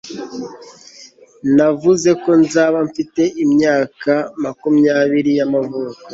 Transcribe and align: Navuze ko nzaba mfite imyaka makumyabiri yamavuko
Navuze 1.55 2.09
ko 2.23 2.31
nzaba 2.43 2.77
mfite 2.89 3.21
imyaka 3.43 4.13
makumyabiri 4.43 5.31
yamavuko 5.39 5.99